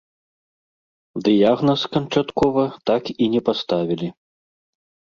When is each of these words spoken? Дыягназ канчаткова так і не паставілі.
Дыягназ 1.27 1.81
канчаткова 1.97 2.65
так 2.93 3.03
і 3.21 3.31
не 3.37 3.41
паставілі. 3.51 4.07